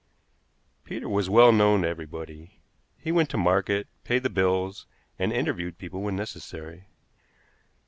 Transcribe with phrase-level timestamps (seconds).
[0.83, 2.59] Peter was well known to everybody.
[2.97, 4.87] He went to market, paid the bills,
[5.19, 6.87] and interviewed people when necessary.